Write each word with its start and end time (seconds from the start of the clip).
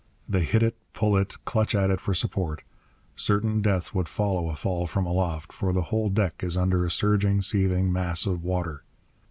They 0.27 0.41
hit 0.45 0.63
it, 0.63 0.75
pull 0.95 1.15
it, 1.15 1.35
clutch 1.45 1.75
at 1.75 1.91
it 1.91 1.99
for 1.99 2.15
support. 2.15 2.63
Certain 3.15 3.61
death 3.61 3.93
would 3.93 4.07
follow 4.09 4.47
a 4.49 4.55
fall 4.55 4.87
from 4.87 5.05
aloft; 5.05 5.53
for 5.53 5.73
the 5.73 5.83
whole 5.93 6.09
deck 6.09 6.43
is 6.43 6.55
hidden 6.55 6.63
under 6.63 6.83
a 6.83 6.89
surging, 6.89 7.43
seething 7.43 7.93
mass 7.93 8.25
of 8.25 8.43
water. 8.43 8.83